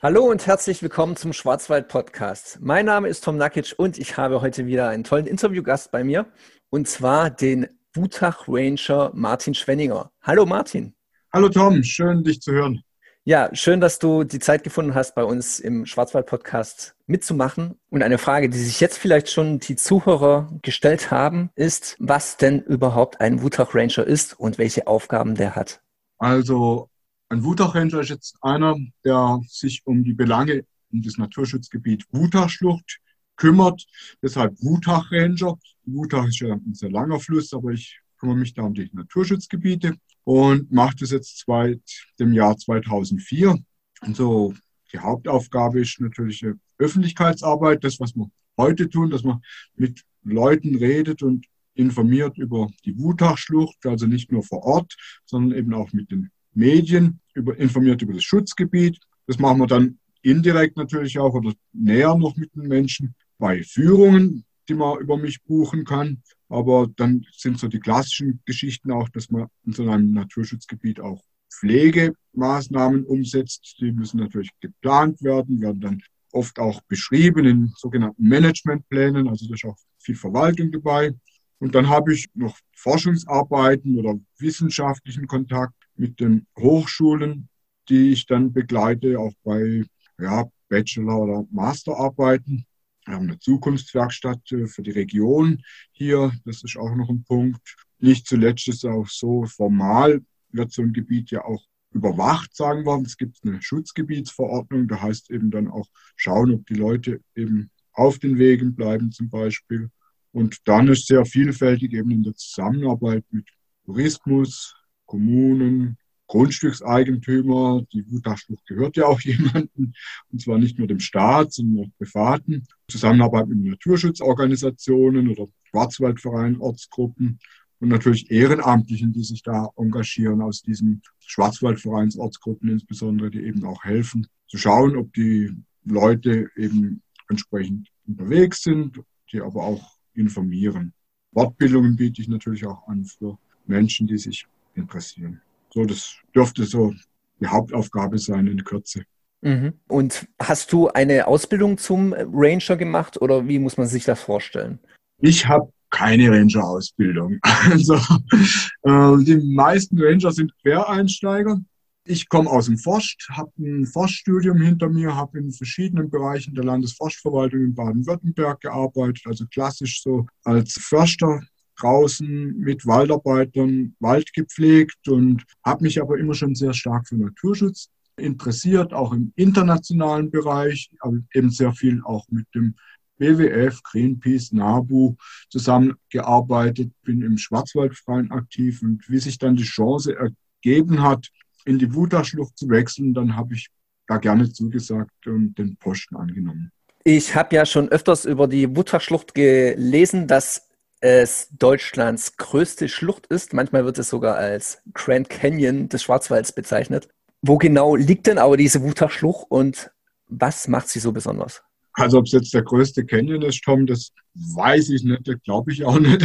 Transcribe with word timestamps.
Hallo 0.00 0.26
und 0.30 0.46
herzlich 0.46 0.80
willkommen 0.80 1.16
zum 1.16 1.32
Schwarzwald 1.32 1.88
Podcast. 1.88 2.58
Mein 2.60 2.86
Name 2.86 3.08
ist 3.08 3.24
Tom 3.24 3.36
Nakic 3.36 3.74
und 3.78 3.98
ich 3.98 4.16
habe 4.16 4.40
heute 4.40 4.64
wieder 4.66 4.88
einen 4.90 5.02
tollen 5.02 5.26
Interviewgast 5.26 5.90
bei 5.90 6.04
mir 6.04 6.26
und 6.70 6.86
zwar 6.86 7.30
den 7.30 7.66
Wutach 7.94 8.44
Ranger 8.46 9.10
Martin 9.12 9.54
Schwenninger. 9.54 10.12
Hallo 10.22 10.46
Martin. 10.46 10.94
Hallo 11.32 11.48
Tom, 11.48 11.82
schön 11.82 12.22
dich 12.22 12.40
zu 12.40 12.52
hören. 12.52 12.80
Ja, 13.24 13.50
schön, 13.54 13.80
dass 13.80 13.98
du 13.98 14.22
die 14.22 14.38
Zeit 14.38 14.62
gefunden 14.62 14.94
hast, 14.94 15.16
bei 15.16 15.24
uns 15.24 15.58
im 15.58 15.84
Schwarzwald 15.84 16.26
Podcast 16.26 16.94
mitzumachen. 17.06 17.74
Und 17.90 18.04
eine 18.04 18.18
Frage, 18.18 18.48
die 18.48 18.58
sich 18.58 18.78
jetzt 18.78 18.98
vielleicht 18.98 19.28
schon 19.28 19.58
die 19.58 19.74
Zuhörer 19.74 20.48
gestellt 20.62 21.10
haben, 21.10 21.50
ist, 21.56 21.96
was 21.98 22.36
denn 22.36 22.60
überhaupt 22.60 23.20
ein 23.20 23.42
Wutach 23.42 23.74
Ranger 23.74 24.06
ist 24.06 24.38
und 24.38 24.58
welche 24.58 24.86
Aufgaben 24.86 25.34
der 25.34 25.56
hat. 25.56 25.80
Also 26.18 26.88
ein 27.28 27.44
Wutachranger 27.44 28.00
ist 28.00 28.08
jetzt 28.08 28.36
einer, 28.40 28.76
der 29.04 29.40
sich 29.46 29.82
um 29.84 30.02
die 30.04 30.14
Belange 30.14 30.64
um 30.90 31.02
das 31.02 31.18
Naturschutzgebiet 31.18 32.04
Wutachschlucht 32.10 33.00
kümmert. 33.36 33.86
Deshalb 34.22 34.56
Wutachranger. 34.62 35.58
Wutach 35.84 36.26
ist 36.26 36.40
ja 36.40 36.54
ein 36.54 36.74
sehr 36.74 36.90
langer 36.90 37.20
Fluss, 37.20 37.52
aber 37.52 37.70
ich 37.70 38.00
kümmere 38.18 38.36
mich 38.36 38.54
da 38.54 38.62
um 38.62 38.74
die 38.74 38.90
Naturschutzgebiete 38.92 39.96
und 40.24 40.72
mache 40.72 40.96
das 40.96 41.10
jetzt 41.10 41.44
seit 41.46 41.80
dem 42.18 42.32
Jahr 42.32 42.56
2004. 42.56 43.58
Und 44.02 44.16
so 44.16 44.54
die 44.92 44.98
Hauptaufgabe 44.98 45.80
ist 45.80 46.00
natürlich 46.00 46.44
Öffentlichkeitsarbeit, 46.78 47.84
das, 47.84 48.00
was 48.00 48.14
wir 48.16 48.30
heute 48.56 48.88
tun, 48.88 49.10
dass 49.10 49.22
man 49.22 49.42
mit 49.74 50.02
Leuten 50.24 50.74
redet 50.76 51.22
und 51.22 51.46
informiert 51.74 52.38
über 52.38 52.68
die 52.84 52.98
Wutachschlucht, 52.98 53.86
also 53.86 54.06
nicht 54.06 54.32
nur 54.32 54.42
vor 54.42 54.62
Ort, 54.64 54.96
sondern 55.24 55.56
eben 55.56 55.74
auch 55.74 55.92
mit 55.92 56.10
den 56.10 56.30
Medien 56.58 57.20
über, 57.34 57.56
informiert 57.56 58.02
über 58.02 58.12
das 58.12 58.24
Schutzgebiet. 58.24 58.98
Das 59.26 59.38
machen 59.38 59.58
wir 59.58 59.66
dann 59.66 59.98
indirekt 60.22 60.76
natürlich 60.76 61.18
auch 61.18 61.32
oder 61.34 61.52
näher 61.72 62.16
noch 62.16 62.36
mit 62.36 62.54
den 62.54 62.66
Menschen 62.66 63.14
bei 63.38 63.62
Führungen, 63.62 64.44
die 64.68 64.74
man 64.74 64.98
über 64.98 65.16
mich 65.16 65.42
buchen 65.44 65.84
kann. 65.84 66.22
Aber 66.48 66.88
dann 66.96 67.24
sind 67.32 67.60
so 67.60 67.68
die 67.68 67.78
klassischen 67.78 68.40
Geschichten 68.44 68.90
auch, 68.90 69.08
dass 69.10 69.30
man 69.30 69.46
in 69.64 69.72
so 69.72 69.88
einem 69.88 70.10
Naturschutzgebiet 70.12 70.98
auch 70.98 71.22
Pflegemaßnahmen 71.52 73.04
umsetzt. 73.04 73.76
Die 73.80 73.92
müssen 73.92 74.18
natürlich 74.18 74.50
geplant 74.60 75.22
werden, 75.22 75.60
werden 75.60 75.80
dann 75.80 76.02
oft 76.32 76.58
auch 76.58 76.80
beschrieben 76.88 77.46
in 77.46 77.72
sogenannten 77.76 78.26
Managementplänen. 78.28 79.28
Also 79.28 79.46
da 79.46 79.54
ist 79.54 79.64
auch 79.64 79.78
viel 79.98 80.16
Verwaltung 80.16 80.72
dabei. 80.72 81.14
Und 81.60 81.74
dann 81.74 81.88
habe 81.88 82.14
ich 82.14 82.28
noch 82.34 82.56
Forschungsarbeiten 82.74 83.96
oder 83.98 84.18
wissenschaftlichen 84.38 85.26
Kontakt 85.26 85.77
mit 85.98 86.20
den 86.20 86.46
Hochschulen, 86.58 87.48
die 87.88 88.12
ich 88.12 88.26
dann 88.26 88.52
begleite, 88.52 89.18
auch 89.18 89.32
bei 89.42 89.84
ja, 90.18 90.44
Bachelor- 90.68 91.22
oder 91.22 91.46
Masterarbeiten. 91.50 92.64
Wir 93.04 93.14
haben 93.14 93.28
eine 93.28 93.38
Zukunftswerkstatt 93.38 94.52
äh, 94.52 94.66
für 94.66 94.82
die 94.82 94.90
Region 94.90 95.62
hier. 95.92 96.32
Das 96.44 96.62
ist 96.62 96.76
auch 96.76 96.94
noch 96.94 97.08
ein 97.08 97.24
Punkt. 97.24 97.60
Nicht 97.98 98.26
zuletzt 98.26 98.68
ist 98.68 98.84
auch 98.84 99.08
so 99.08 99.44
formal 99.46 100.20
wird 100.50 100.72
so 100.72 100.82
ein 100.82 100.92
Gebiet 100.92 101.30
ja 101.30 101.44
auch 101.44 101.62
überwacht, 101.92 102.54
sagen 102.54 102.84
wir. 102.84 103.00
Es 103.02 103.16
gibt 103.16 103.38
eine 103.44 103.62
Schutzgebietsverordnung. 103.62 104.88
Da 104.88 105.00
heißt 105.00 105.30
eben 105.30 105.50
dann 105.50 105.68
auch 105.68 105.86
schauen, 106.16 106.52
ob 106.54 106.66
die 106.66 106.74
Leute 106.74 107.20
eben 107.34 107.70
auf 107.92 108.18
den 108.18 108.38
Wegen 108.38 108.74
bleiben 108.74 109.10
zum 109.12 109.30
Beispiel. 109.30 109.90
Und 110.32 110.58
dann 110.64 110.88
ist 110.88 111.06
sehr 111.06 111.24
vielfältig 111.24 111.92
eben 111.92 112.10
in 112.10 112.22
der 112.22 112.34
Zusammenarbeit 112.34 113.24
mit 113.30 113.48
Tourismus, 113.84 114.74
Kommunen, 115.08 115.96
Grundstückseigentümer. 116.28 117.82
Die 117.92 118.08
Wutachschlucht 118.08 118.64
gehört 118.66 118.96
ja 118.96 119.06
auch 119.06 119.20
jemandem, 119.22 119.94
und 120.30 120.40
zwar 120.40 120.58
nicht 120.58 120.78
nur 120.78 120.86
dem 120.86 121.00
Staat, 121.00 121.52
sondern 121.52 121.86
auch 121.86 121.98
Privaten. 121.98 122.64
Zusammenarbeit 122.88 123.48
mit 123.48 123.58
Naturschutzorganisationen 123.58 125.28
oder 125.30 125.48
Schwarzwaldvereinen, 125.70 126.60
Ortsgruppen 126.60 127.40
und 127.80 127.88
natürlich 127.88 128.30
Ehrenamtlichen, 128.30 129.12
die 129.12 129.24
sich 129.24 129.42
da 129.42 129.68
engagieren 129.76 130.42
aus 130.42 130.62
diesen 130.62 131.02
Schwarzwaldvereinsortsgruppen 131.20 132.70
insbesondere, 132.70 133.30
die 133.30 133.42
eben 133.44 133.64
auch 133.64 133.84
helfen, 133.84 134.26
zu 134.46 134.58
schauen, 134.58 134.96
ob 134.96 135.12
die 135.14 135.52
Leute 135.84 136.48
eben 136.56 137.02
entsprechend 137.28 137.88
unterwegs 138.06 138.62
sind, 138.62 139.00
die 139.32 139.40
aber 139.40 139.62
auch 139.62 139.96
informieren. 140.14 140.92
Wortbildungen 141.32 141.96
biete 141.96 142.22
ich 142.22 142.28
natürlich 142.28 142.66
auch 142.66 142.86
an 142.88 143.04
für 143.04 143.38
Menschen, 143.66 144.06
die 144.06 144.18
sich 144.18 144.46
interessieren. 144.78 145.40
So, 145.70 145.84
das 145.84 146.16
dürfte 146.34 146.64
so 146.64 146.94
die 147.40 147.46
Hauptaufgabe 147.46 148.18
sein 148.18 148.46
in 148.46 148.64
Kürze. 148.64 149.02
Mhm. 149.40 149.74
Und 149.86 150.26
hast 150.40 150.72
du 150.72 150.88
eine 150.88 151.26
Ausbildung 151.26 151.78
zum 151.78 152.12
Ranger 152.12 152.76
gemacht 152.76 153.20
oder 153.20 153.46
wie 153.46 153.58
muss 153.58 153.76
man 153.76 153.86
sich 153.86 154.04
das 154.04 154.20
vorstellen? 154.20 154.78
Ich 155.20 155.46
habe 155.46 155.72
keine 155.90 156.30
Ranger-Ausbildung. 156.30 157.38
Also 157.70 157.94
äh, 157.94 159.24
die 159.24 159.36
meisten 159.54 160.00
Ranger 160.00 160.32
sind 160.32 160.52
Quereinsteiger. 160.62 161.60
Ich 162.04 162.28
komme 162.28 162.48
aus 162.48 162.66
dem 162.66 162.78
Forst, 162.78 163.28
habe 163.30 163.52
ein 163.58 163.84
Forststudium 163.84 164.60
hinter 164.60 164.88
mir, 164.88 165.14
habe 165.14 165.38
in 165.38 165.52
verschiedenen 165.52 166.08
Bereichen 166.08 166.54
der 166.54 166.64
Landesforstverwaltung 166.64 167.60
in 167.60 167.74
Baden-Württemberg 167.74 168.60
gearbeitet, 168.60 169.24
also 169.26 169.44
klassisch 169.46 170.02
so 170.02 170.26
als 170.44 170.72
Förster 170.72 171.42
draußen 171.80 172.58
mit 172.58 172.86
Waldarbeitern 172.86 173.94
Wald 174.00 174.32
gepflegt 174.32 175.08
und 175.08 175.44
habe 175.64 175.84
mich 175.84 176.00
aber 176.00 176.18
immer 176.18 176.34
schon 176.34 176.54
sehr 176.54 176.72
stark 176.72 177.08
für 177.08 177.16
Naturschutz 177.16 177.88
interessiert, 178.16 178.92
auch 178.92 179.12
im 179.12 179.32
internationalen 179.36 180.30
Bereich, 180.30 180.90
aber 181.00 181.18
eben 181.34 181.50
sehr 181.50 181.72
viel 181.72 182.02
auch 182.04 182.26
mit 182.30 182.46
dem 182.54 182.74
WWF, 183.18 183.82
Greenpeace, 183.82 184.52
NABU 184.52 185.16
zusammengearbeitet, 185.50 186.92
bin 187.02 187.22
im 187.22 187.36
Schwarzwaldverein 187.36 188.30
aktiv 188.30 188.82
und 188.82 189.08
wie 189.08 189.18
sich 189.18 189.38
dann 189.38 189.56
die 189.56 189.64
Chance 189.64 190.16
ergeben 190.16 191.02
hat, 191.02 191.28
in 191.64 191.78
die 191.78 191.92
Wutachschlucht 191.94 192.56
zu 192.56 192.68
wechseln, 192.68 193.14
dann 193.14 193.36
habe 193.36 193.54
ich 193.54 193.68
da 194.06 194.16
gerne 194.16 194.50
zugesagt 194.50 195.26
und 195.26 195.58
den 195.58 195.76
Posten 195.76 196.16
angenommen. 196.16 196.70
Ich 197.04 197.34
habe 197.34 197.56
ja 197.56 197.66
schon 197.66 197.88
öfters 197.88 198.24
über 198.24 198.46
die 198.46 198.74
Wutachschlucht 198.74 199.34
gelesen, 199.34 200.26
dass 200.26 200.67
es 201.00 201.48
Deutschlands 201.58 202.36
größte 202.36 202.88
Schlucht 202.88 203.26
ist. 203.26 203.52
Manchmal 203.52 203.84
wird 203.84 203.98
es 203.98 204.08
sogar 204.08 204.36
als 204.36 204.82
Grand 204.94 205.28
Canyon 205.28 205.88
des 205.88 206.02
Schwarzwalds 206.02 206.52
bezeichnet. 206.52 207.08
Wo 207.42 207.56
genau 207.56 207.94
liegt 207.94 208.26
denn 208.26 208.38
aber 208.38 208.56
diese 208.56 208.82
Wutachschlucht 208.82 209.46
und 209.48 209.90
was 210.28 210.68
macht 210.68 210.88
sie 210.88 210.98
so 210.98 211.12
besonders? 211.12 211.62
Also 211.92 212.18
ob 212.18 212.26
es 212.26 212.32
jetzt 212.32 212.54
der 212.54 212.62
größte 212.62 213.04
Canyon 213.04 213.42
ist, 213.42 213.62
Tom, 213.64 213.86
das 213.86 214.12
weiß 214.34 214.90
ich 214.90 215.04
nicht, 215.04 215.26
das 215.26 215.36
glaube 215.44 215.72
ich 215.72 215.84
auch 215.84 215.98
nicht. 215.98 216.24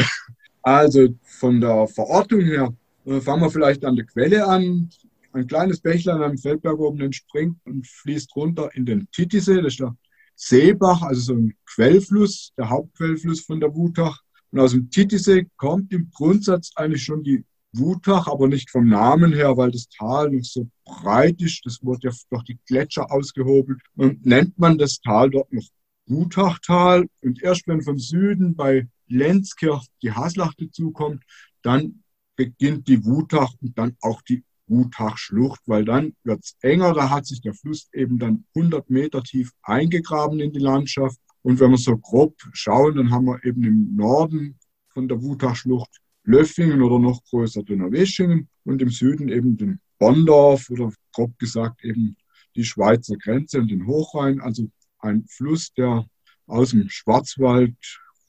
Also 0.61 1.09
von 1.23 1.59
der 1.59 1.88
Verortung 1.88 2.41
her, 2.41 2.73
äh, 3.05 3.19
fangen 3.19 3.41
wir 3.41 3.50
vielleicht 3.50 3.84
an 3.84 3.95
der 3.97 4.05
Quelle 4.05 4.47
an. 4.47 4.90
Ein 5.34 5.47
kleines 5.47 5.81
Bächlein 5.81 6.22
am 6.22 6.38
Feldberg 6.38 6.79
oben 6.79 7.01
entspringt 7.01 7.57
und 7.66 7.85
fließt 7.85 8.35
runter 8.35 8.69
in 8.73 8.85
den 8.85 9.07
Titisee, 9.11 9.57
das 9.57 9.73
ist 9.73 9.79
der 9.81 9.95
Seebach, 10.35 11.01
also 11.01 11.22
so 11.22 11.34
ein 11.34 11.53
Quellfluss, 11.66 12.53
der 12.57 12.69
Hauptquellfluss 12.69 13.41
von 13.41 13.59
der 13.59 13.75
Wutach. 13.75 14.22
Und 14.53 14.59
aus 14.59 14.72
dem 14.72 14.91
Titisee 14.91 15.47
kommt 15.58 15.91
im 15.94 16.12
Grundsatz 16.12 16.72
eigentlich 16.75 17.03
schon 17.03 17.24
die 17.24 17.44
Wutach, 17.72 18.28
aber 18.28 18.47
nicht 18.47 18.69
vom 18.69 18.88
Namen 18.88 19.34
her, 19.34 19.58
weil 19.58 19.72
das 19.72 19.90
Tal 19.90 20.30
nicht 20.30 20.46
so 20.46 20.69
breit 20.86 21.41
ist. 21.41 21.66
Das 21.66 21.84
wurde 21.84 22.09
ja 22.09 22.14
durch 22.30 22.44
die 22.44 22.59
Gletscher 22.68 23.12
ausgehobelt. 23.12 23.81
Und 23.96 24.28
nennt 24.28 24.59
man 24.59 24.78
das 24.78 25.00
Tal 25.02 25.31
dort 25.31 25.52
noch 25.52 25.68
Wutachtal. 26.06 27.08
Und 27.22 27.41
erst 27.41 27.68
wenn 27.68 27.81
von 27.81 27.97
Süden 27.97 28.56
bei 28.56 28.88
Lenzkirch 29.08 29.88
die 30.03 30.12
Haslach 30.12 30.53
dazukommt, 30.53 31.24
dann 31.64 32.03
beginnt 32.35 32.88
die 32.88 33.03
Wutach 33.03 33.53
und 33.59 33.76
dann 33.76 33.97
auch 34.02 34.22
die 34.22 34.44
Wutachschlucht, 34.67 35.61
weil 35.66 35.84
dann 35.84 36.14
wird 36.23 36.44
es 36.44 36.58
enger. 36.61 36.94
Da 36.94 37.09
hat 37.09 37.26
sich 37.26 37.41
der 37.41 37.55
Fluss 37.55 37.90
eben 37.91 38.20
dann 38.20 38.46
100 38.55 38.88
Meter 38.91 39.23
tief 39.23 39.52
eingegraben 39.64 40.40
in 40.40 40.53
die 40.53 40.59
Landschaft. 40.59 41.17
Und 41.43 41.59
wenn 41.59 41.72
wir 41.72 41.78
so 41.78 41.97
grob 41.97 42.35
schauen, 42.53 42.95
dann 42.95 43.11
haben 43.11 43.25
wir 43.25 43.43
eben 43.45 43.63
im 43.63 43.95
Norden 43.95 44.57
von 44.87 45.07
der 45.07 45.22
Wutachschlucht 45.22 45.91
Löffingen 46.23 46.81
oder 46.81 46.99
noch 46.99 47.23
größer 47.25 47.63
Donaueschingen 47.63 48.47
und 48.63 48.81
im 48.81 48.90
Süden 48.90 49.28
eben 49.29 49.57
den 49.57 49.79
Bonndorf 49.99 50.69
oder 50.69 50.91
grob 51.11 51.37
gesagt 51.37 51.84
eben 51.84 52.16
die 52.55 52.63
Schweizer 52.63 53.17
Grenze 53.17 53.59
und 53.59 53.69
den 53.69 53.85
Hochrhein. 53.85 54.40
Also 54.40 54.69
ein 54.99 55.25
Fluss, 55.28 55.73
der 55.73 56.05
aus 56.47 56.72
dem 56.72 56.90
Schwarzwald 56.90 57.75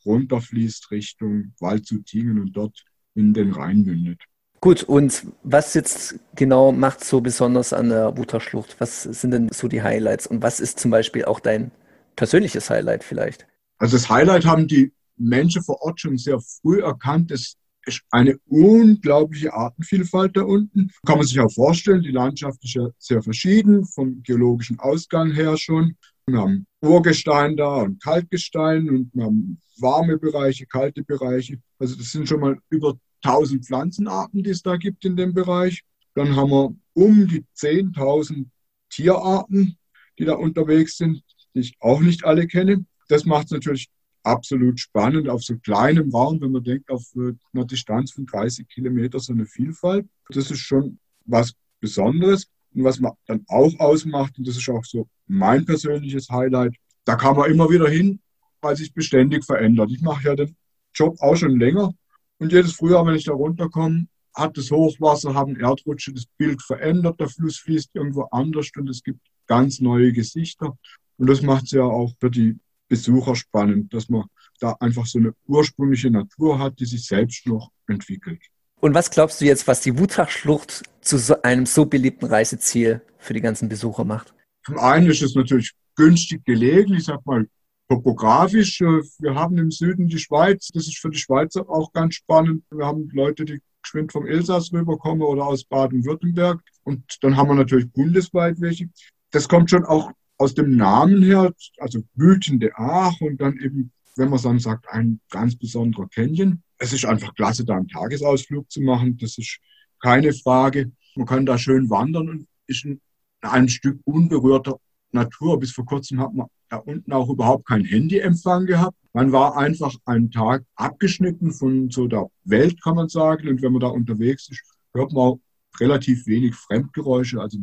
runterfließt 0.04 0.90
Richtung 0.90 1.52
Wald 1.60 1.86
zu 1.86 1.98
Tingen 2.00 2.40
und 2.40 2.52
dort 2.52 2.84
in 3.14 3.32
den 3.32 3.52
Rhein 3.52 3.82
mündet. 3.82 4.20
Gut, 4.60 4.82
und 4.82 5.26
was 5.42 5.74
jetzt 5.74 6.18
genau 6.34 6.72
macht 6.72 7.04
so 7.04 7.20
besonders 7.20 7.72
an 7.72 7.90
der 7.90 8.16
Wutachschlucht? 8.16 8.76
Was 8.80 9.02
sind 9.02 9.30
denn 9.30 9.48
so 9.50 9.68
die 9.68 9.82
Highlights 9.82 10.26
und 10.26 10.42
was 10.42 10.58
ist 10.58 10.80
zum 10.80 10.90
Beispiel 10.90 11.26
auch 11.26 11.38
dein 11.38 11.70
persönliches 12.16 12.70
Highlight 12.70 13.04
vielleicht? 13.04 13.46
Also 13.78 13.96
das 13.96 14.08
Highlight 14.08 14.44
haben 14.44 14.66
die 14.68 14.92
Menschen 15.16 15.62
vor 15.62 15.82
Ort 15.82 16.00
schon 16.00 16.16
sehr 16.18 16.40
früh 16.40 16.82
erkannt. 16.82 17.30
Es 17.30 17.56
ist 17.86 18.02
eine 18.10 18.36
unglaubliche 18.46 19.52
Artenvielfalt 19.52 20.36
da 20.36 20.42
unten. 20.42 20.90
Kann 21.06 21.18
man 21.18 21.26
sich 21.26 21.38
auch 21.40 21.52
vorstellen, 21.52 22.02
die 22.02 22.10
Landschaft 22.10 22.62
ist 22.64 22.74
ja 22.74 22.88
sehr 22.98 23.22
verschieden, 23.22 23.84
vom 23.84 24.22
geologischen 24.22 24.78
Ausgang 24.78 25.32
her 25.32 25.56
schon. 25.56 25.96
Wir 26.26 26.38
haben 26.38 26.66
Urgestein 26.80 27.56
da 27.56 27.82
und 27.82 28.02
Kaltgestein 28.02 28.88
und 28.88 29.10
wir 29.14 29.24
haben 29.24 29.60
warme 29.78 30.18
Bereiche, 30.18 30.66
kalte 30.66 31.02
Bereiche. 31.02 31.60
Also 31.78 31.96
das 31.96 32.12
sind 32.12 32.28
schon 32.28 32.40
mal 32.40 32.58
über 32.70 32.94
1000 33.22 33.66
Pflanzenarten, 33.66 34.42
die 34.42 34.50
es 34.50 34.62
da 34.62 34.76
gibt 34.76 35.04
in 35.04 35.16
dem 35.16 35.34
Bereich. 35.34 35.82
Dann 36.14 36.36
haben 36.36 36.50
wir 36.50 36.74
um 36.94 37.26
die 37.26 37.44
10.000 37.56 38.46
Tierarten, 38.88 39.76
die 40.18 40.24
da 40.24 40.34
unterwegs 40.34 40.96
sind, 40.96 41.22
die 41.54 41.60
ich 41.60 41.76
auch 41.80 42.00
nicht 42.00 42.24
alle 42.24 42.46
kenne. 42.46 42.84
Das 43.08 43.24
macht 43.24 43.46
es 43.46 43.50
natürlich 43.52 43.88
absolut 44.22 44.80
spannend 44.80 45.28
auf 45.28 45.42
so 45.42 45.56
kleinem 45.58 46.10
Raum, 46.10 46.40
wenn 46.40 46.52
man 46.52 46.64
denkt, 46.64 46.90
auf 46.90 47.04
äh, 47.16 47.32
einer 47.52 47.66
Distanz 47.66 48.12
von 48.12 48.26
30 48.26 48.66
Kilometern 48.68 49.20
so 49.20 49.32
eine 49.32 49.46
Vielfalt. 49.46 50.06
Das 50.30 50.50
ist 50.50 50.60
schon 50.60 50.98
was 51.26 51.54
Besonderes. 51.80 52.48
Und 52.74 52.84
was 52.84 52.98
man 52.98 53.12
dann 53.26 53.44
auch 53.48 53.78
ausmacht, 53.78 54.38
und 54.38 54.48
das 54.48 54.56
ist 54.56 54.68
auch 54.68 54.84
so 54.84 55.06
mein 55.26 55.64
persönliches 55.64 56.28
Highlight, 56.30 56.74
da 57.04 57.16
kann 57.16 57.36
man 57.36 57.50
immer 57.50 57.70
wieder 57.70 57.88
hin, 57.88 58.20
weil 58.60 58.76
sich 58.76 58.92
beständig 58.92 59.44
verändert. 59.44 59.90
Ich 59.90 60.00
mache 60.00 60.24
ja 60.24 60.34
den 60.34 60.56
Job 60.94 61.16
auch 61.20 61.36
schon 61.36 61.58
länger 61.58 61.92
und 62.38 62.52
jedes 62.52 62.72
Frühjahr, 62.72 63.06
wenn 63.06 63.14
ich 63.14 63.24
da 63.24 63.32
runterkomme, 63.32 64.06
hat 64.34 64.56
das 64.56 64.70
Hochwasser, 64.70 65.34
haben 65.34 65.58
Erdrutsche 65.58 66.12
das 66.12 66.26
Bild 66.36 66.60
verändert, 66.62 67.20
der 67.20 67.28
Fluss 67.28 67.58
fließt 67.58 67.90
irgendwo 67.94 68.22
anders 68.24 68.70
und 68.76 68.90
es 68.90 69.02
gibt 69.02 69.20
ganz 69.46 69.80
neue 69.80 70.12
Gesichter. 70.12 70.76
Und 71.18 71.28
das 71.28 71.42
macht 71.42 71.64
es 71.64 71.72
ja 71.72 71.82
auch 71.82 72.12
für 72.20 72.30
die 72.30 72.58
Besucher 72.88 73.34
spannend, 73.34 73.92
dass 73.94 74.08
man 74.08 74.24
da 74.60 74.76
einfach 74.80 75.06
so 75.06 75.18
eine 75.18 75.34
ursprüngliche 75.46 76.10
Natur 76.10 76.58
hat, 76.58 76.78
die 76.78 76.86
sich 76.86 77.06
selbst 77.06 77.46
noch 77.46 77.70
entwickelt. 77.86 78.40
Und 78.80 78.94
was 78.94 79.10
glaubst 79.10 79.40
du 79.40 79.46
jetzt, 79.46 79.66
was 79.66 79.80
die 79.80 79.98
Wutachschlucht 79.98 80.82
zu 81.00 81.18
so 81.18 81.40
einem 81.42 81.66
so 81.66 81.86
beliebten 81.86 82.26
Reiseziel 82.26 83.00
für 83.18 83.32
die 83.32 83.40
ganzen 83.40 83.68
Besucher 83.68 84.04
macht? 84.04 84.34
Zum 84.64 84.78
einen 84.78 85.08
ist 85.10 85.22
es 85.22 85.34
natürlich 85.34 85.72
günstig 85.96 86.44
gelegen, 86.44 86.94
ich 86.94 87.04
sag 87.04 87.24
mal 87.24 87.46
topografisch. 87.88 88.80
Äh, 88.80 89.02
wir 89.18 89.34
haben 89.34 89.58
im 89.58 89.70
Süden 89.70 90.08
die 90.08 90.18
Schweiz, 90.18 90.68
das 90.68 90.86
ist 90.86 90.98
für 90.98 91.10
die 91.10 91.18
Schweizer 91.18 91.68
auch 91.68 91.92
ganz 91.92 92.16
spannend. 92.16 92.64
Wir 92.70 92.86
haben 92.86 93.08
Leute, 93.12 93.44
die 93.44 93.60
geschwind 93.82 94.12
vom 94.12 94.26
Elsass 94.26 94.72
rüberkommen 94.72 95.22
oder 95.22 95.46
aus 95.46 95.64
Baden-Württemberg. 95.64 96.60
Und 96.84 97.04
dann 97.22 97.36
haben 97.36 97.48
wir 97.48 97.54
natürlich 97.54 97.90
bundesweit 97.90 98.60
welche. 98.60 98.88
Das 99.30 99.48
kommt 99.48 99.70
schon 99.70 99.84
auch 99.84 100.10
aus 100.38 100.54
dem 100.54 100.76
Namen 100.76 101.22
her, 101.22 101.52
also 101.78 102.02
wütende 102.14 102.72
Ach 102.76 103.20
und 103.20 103.40
dann 103.40 103.56
eben, 103.58 103.92
wenn 104.16 104.30
man 104.30 104.42
dann 104.42 104.58
sagt, 104.58 104.88
ein 104.88 105.20
ganz 105.30 105.56
besonderer 105.56 106.08
Canyon. 106.08 106.62
Es 106.78 106.92
ist 106.92 107.04
einfach 107.04 107.34
klasse, 107.34 107.64
da 107.64 107.76
einen 107.76 107.88
Tagesausflug 107.88 108.70
zu 108.70 108.80
machen. 108.80 109.16
Das 109.18 109.38
ist 109.38 109.58
keine 110.00 110.32
Frage. 110.32 110.92
Man 111.16 111.26
kann 111.26 111.46
da 111.46 111.58
schön 111.58 111.88
wandern 111.90 112.28
und 112.28 112.46
ist 112.66 112.84
ein, 112.84 113.00
ein 113.40 113.68
Stück 113.68 114.00
unberührter 114.04 114.78
Natur. 115.12 115.58
Bis 115.58 115.72
vor 115.72 115.86
kurzem 115.86 116.20
hat 116.20 116.34
man 116.34 116.48
da 116.68 116.76
unten 116.78 117.12
auch 117.12 117.28
überhaupt 117.28 117.66
keinen 117.66 117.84
Handyempfang 117.84 118.66
gehabt. 118.66 118.96
Man 119.12 119.30
war 119.30 119.56
einfach 119.56 119.94
einen 120.04 120.30
Tag 120.30 120.64
abgeschnitten 120.74 121.52
von 121.52 121.90
so 121.90 122.08
der 122.08 122.28
Welt, 122.44 122.82
kann 122.82 122.96
man 122.96 123.08
sagen. 123.08 123.48
Und 123.48 123.62
wenn 123.62 123.72
man 123.72 123.80
da 123.80 123.88
unterwegs 123.88 124.48
ist, 124.48 124.62
hört 124.92 125.12
man 125.12 125.22
auch 125.22 125.40
relativ 125.78 126.26
wenig 126.26 126.54
Fremdgeräusche. 126.54 127.40
Also 127.40 127.58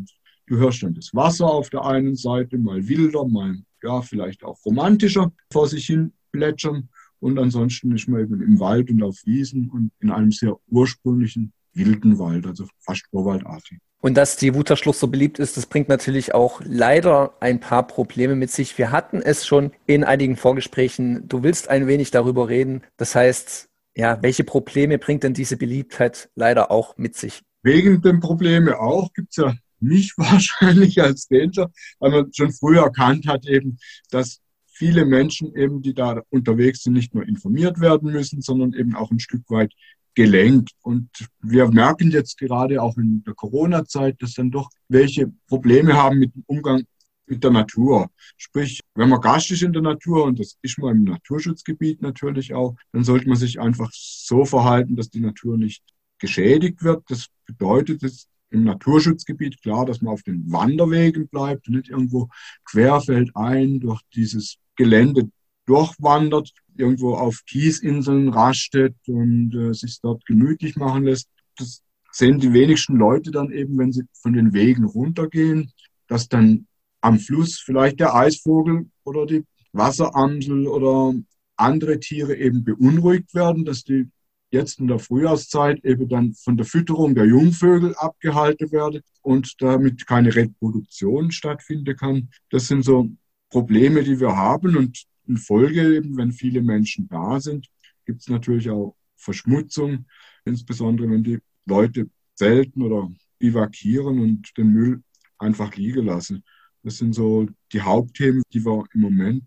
Du 0.48 0.58
hörst 0.58 0.84
dann 0.84 0.94
das 0.94 1.14
Wasser 1.14 1.46
auf 1.46 1.70
der 1.70 1.86
einen 1.86 2.16
Seite, 2.16 2.58
mal 2.58 2.88
wilder, 2.88 3.26
mal 3.26 3.56
ja, 3.84 4.02
vielleicht 4.02 4.44
auch 4.44 4.58
romantischer 4.66 5.32
vor 5.52 5.68
sich 5.68 5.86
hin 5.86 6.14
plätschern. 6.32 6.90
Und 7.20 7.38
ansonsten 7.38 7.96
ist 7.96 8.08
man 8.08 8.22
eben 8.22 8.42
im 8.42 8.60
Wald 8.60 8.90
und 8.90 9.04
auf 9.04 9.18
Wiesen 9.26 9.70
und 9.70 9.92
in 10.00 10.10
einem 10.10 10.32
sehr 10.32 10.58
ursprünglichen 10.70 11.54
wilden 11.74 12.18
Wald, 12.20 12.48
also 12.48 12.66
fast 12.80 13.06
urwaldartig. 13.12 13.80
Und 14.02 14.18
dass 14.18 14.36
die 14.36 14.56
Wutterschlucht 14.56 14.98
so 14.98 15.08
beliebt 15.08 15.38
ist, 15.38 15.58
das 15.58 15.68
bringt 15.68 15.88
natürlich 15.88 16.34
auch 16.34 16.60
leider 16.66 17.36
ein 17.40 17.60
paar 17.60 17.86
Probleme 17.86 18.36
mit 18.36 18.50
sich. 18.50 18.76
Wir 18.80 18.92
hatten 18.92 19.22
es 19.22 19.46
schon 19.46 19.72
in 19.86 20.04
einigen 20.04 20.36
Vorgesprächen. 20.36 21.28
Du 21.30 21.44
willst 21.44 21.70
ein 21.70 21.86
wenig 21.86 22.10
darüber 22.10 22.50
reden. 22.50 22.82
Das 22.98 23.14
heißt, 23.14 23.70
ja, 23.96 24.18
welche 24.24 24.44
Probleme 24.44 24.98
bringt 24.98 25.22
denn 25.22 25.36
diese 25.36 25.56
Beliebtheit 25.56 26.30
leider 26.34 26.72
auch 26.72 26.98
mit 26.98 27.16
sich? 27.16 27.44
Wegen 27.62 28.02
den 28.02 28.20
Problemen 28.20 28.74
auch 28.74 29.14
gibt 29.14 29.30
es 29.30 29.36
ja 29.38 29.54
mich 29.81 30.13
wahrscheinlich 30.18 31.01
als 31.01 31.28
Ranger, 31.31 31.72
weil 32.00 32.12
man 32.12 32.33
schon 32.33 32.51
früher 32.51 32.83
erkannt 32.83 33.28
hat 33.28 33.45
eben, 33.48 33.78
dass 34.10 34.39
viele 34.81 35.06
Menschen 35.06 35.56
eben, 35.56 35.81
die 35.81 35.94
da 35.94 36.22
unterwegs 36.30 36.83
sind, 36.83 36.94
nicht 36.94 37.13
nur 37.13 37.28
informiert 37.28 37.80
werden 37.80 38.12
müssen, 38.12 38.42
sondern 38.42 38.74
eben 38.74 38.95
auch 38.95 39.12
ein 39.12 39.19
Stück 39.19 39.44
weit 39.50 39.74
gelenkt. 40.16 40.72
Und 40.81 41.10
wir 41.42 41.69
merken 41.69 42.12
jetzt 42.12 42.38
gerade 42.38 42.81
auch 42.81 42.98
in 42.98 43.24
der 43.24 43.33
Corona-Zeit, 43.33 44.22
dass 44.22 44.33
dann 44.33 44.51
doch 44.51 44.69
welche 44.88 45.31
Probleme 45.48 45.94
haben 45.94 46.19
mit 46.19 46.34
dem 46.34 46.44
Umgang 46.48 46.84
mit 47.27 47.44
der 47.44 47.51
Natur. 47.51 48.10
Sprich, 48.38 48.81
wenn 48.95 49.10
man 49.10 49.22
Gast 49.22 49.51
ist 49.51 49.63
in 49.63 49.74
der 49.74 49.81
Natur, 49.81 50.25
und 50.25 50.39
das 50.39 50.57
ist 50.62 50.77
man 50.80 50.98
im 50.98 51.04
Naturschutzgebiet 51.06 52.01
natürlich 52.01 52.54
auch, 52.54 52.75
dann 52.92 53.04
sollte 53.04 53.27
man 53.27 53.38
sich 53.38 53.60
einfach 53.60 53.89
so 53.94 54.45
verhalten, 54.45 54.95
dass 54.95 55.10
die 55.10 55.22
Natur 55.22 55.57
nicht 55.57 55.84
geschädigt 56.19 56.84
wird. 56.84 57.04
Das 57.10 57.27
bedeutet, 57.45 58.04
es 58.04 58.27
im 58.51 58.63
Naturschutzgebiet 58.63 59.62
klar, 59.62 59.86
dass 59.86 60.01
man 60.01 60.13
auf 60.13 60.24
den 60.24 60.51
Wanderwegen 60.51 61.27
bleibt 61.27 61.68
und 61.68 61.75
nicht 61.75 61.89
irgendwo 61.89 62.30
querfeldein 62.65 63.80
durch 63.80 64.01
dieses 64.13 64.57
Gelände 64.75 65.30
durchwandert, 65.65 66.51
irgendwo 66.75 67.15
auf 67.15 67.44
Kiesinseln 67.45 68.30
rastet 68.30 68.95
und 69.07 69.53
äh, 69.56 69.74
sich 69.74 70.00
dort 70.01 70.25
gemütlich 70.25 70.75
machen 70.75 71.03
lässt. 71.03 71.30
Das 71.57 71.81
sehen 72.12 72.39
die 72.39 72.53
wenigsten 72.53 72.98
Leute 72.98 73.31
dann 73.31 73.51
eben, 73.51 73.77
wenn 73.77 73.92
sie 73.92 74.03
von 74.13 74.33
den 74.33 74.53
Wegen 74.53 74.83
runtergehen, 74.83 75.71
dass 76.07 76.27
dann 76.27 76.68
am 77.00 77.19
Fluss 77.19 77.59
vielleicht 77.59 78.00
der 78.00 78.13
Eisvogel 78.15 78.89
oder 79.03 79.25
die 79.25 79.44
Wasseramsel 79.71 80.68
oder 80.68 81.13
andere 81.56 82.00
Tiere 82.00 82.36
eben 82.36 82.63
beunruhigt 82.63 83.33
werden, 83.33 83.65
dass 83.65 83.83
die 83.83 84.09
jetzt 84.51 84.80
in 84.80 84.88
der 84.88 85.00
Frühjahrszeit 85.00 85.83
eben 85.83 86.07
dann 86.07 86.33
von 86.33 86.57
der 86.57 86.65
Fütterung 86.65 87.15
der 87.15 87.25
Jungvögel 87.25 87.95
abgehalten 87.95 88.71
werde 88.71 89.01
und 89.21 89.62
damit 89.62 90.06
keine 90.06 90.36
Reproduktion 90.36 91.31
stattfinden 91.31 91.95
kann. 91.95 92.30
Das 92.50 92.68
sind 92.68 92.83
so 92.83 93.09
Probleme, 93.50 94.03
die 94.03 94.19
wir 94.19 94.36
haben 94.36 94.75
und 94.75 95.03
in 95.27 95.38
Folge 95.38 95.95
eben, 95.95 96.18
wenn 96.18 96.31
viele 96.31 96.62
Menschen 96.62 97.07
da 97.07 97.39
sind, 97.39 97.68
gibt 98.06 98.21
es 98.21 98.27
natürlich 98.27 98.69
auch 98.69 98.95
Verschmutzung, 99.15 100.06
insbesondere 100.45 101.09
wenn 101.09 101.24
die 101.24 101.39
Leute 101.65 102.09
selten 102.36 102.81
oder 102.81 103.09
bivakieren 103.39 104.20
und 104.20 104.58
den 104.58 104.74
Müll 104.74 105.03
einfach 105.38 105.75
liegen 105.75 106.05
lassen. 106.05 106.43
Das 106.84 106.98
sind 106.98 107.13
so 107.13 107.48
die 107.72 107.81
Hauptthemen, 107.81 108.41
die 108.53 108.65
wir 108.65 108.84
im 108.93 109.01
Moment 109.01 109.46